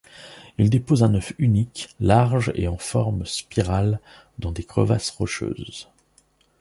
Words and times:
Ils 0.57 0.71
déposent 0.71 1.03
un 1.03 1.13
œuf 1.13 1.33
unique, 1.37 1.89
large 1.99 2.51
et 2.55 2.67
en 2.67 2.79
forme 2.79 3.23
spirale, 3.23 3.99
dans 4.39 4.51
des 4.51 4.63
crevasses 4.63 5.11
rocheuses. 5.11 5.89